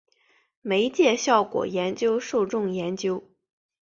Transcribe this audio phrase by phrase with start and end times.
[0.63, 3.29] 媒介效果研究受众研究